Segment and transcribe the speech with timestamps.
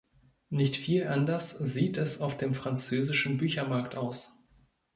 [0.49, 4.35] Nicht viel anders sieht es auf dem französischen Büchermarkt aus.